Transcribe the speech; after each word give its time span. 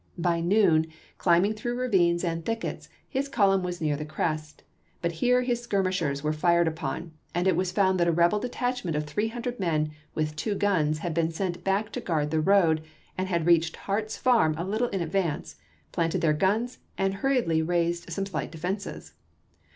By 0.17 0.39
noon, 0.41 0.87
climb 1.19 1.45
ing 1.45 1.53
through 1.53 1.75
ravines 1.79 2.23
and 2.23 2.43
thickets, 2.43 2.89
his 3.07 3.29
column 3.29 3.61
was 3.61 3.79
near 3.79 3.95
the 3.95 4.03
crest; 4.03 4.63
but 4.99 5.11
here 5.11 5.43
his 5.43 5.61
skirmishers 5.61 6.23
were 6.23 6.33
fired 6.33 6.67
upon, 6.67 7.11
and 7.35 7.47
it 7.47 7.55
was 7.55 7.71
found 7.71 7.99
that 7.99 8.07
a 8.07 8.11
rebel 8.11 8.39
detachment 8.39 8.97
of 8.97 9.03
three 9.05 9.27
hundred 9.27 9.59
men 9.59 9.91
with 10.15 10.35
two 10.35 10.55
guns 10.55 10.97
had 11.05 11.13
been 11.13 11.29
sent 11.29 11.63
back 11.63 11.91
to 11.91 12.01
guard 12.01 12.31
the 12.31 12.41
road, 12.41 12.81
and 13.15 13.27
had 13.27 13.45
reached 13.45 13.75
Hart's 13.75 14.17
farm 14.17 14.55
a 14.57 14.63
little 14.65 14.87
in 14.87 15.01
advance, 15.01 15.57
planted 15.91 16.21
their 16.21 16.33
guns, 16.33 16.79
and 16.97 17.13
hurriedly 17.13 17.61
raised 17.61 18.09
some 18.09 18.25
slight 18.25 18.51
defenses. 18.51 19.13